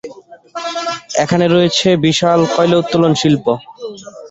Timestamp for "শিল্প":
3.21-3.45